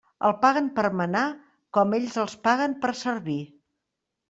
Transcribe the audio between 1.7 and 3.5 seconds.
com a ells els paguen per servir.